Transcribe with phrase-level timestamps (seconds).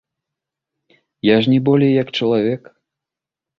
[1.29, 2.61] Я ж не болей як чалавек.